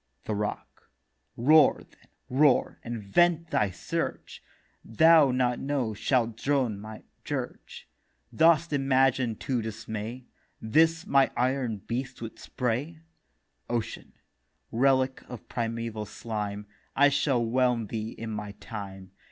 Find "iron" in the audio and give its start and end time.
11.37-11.83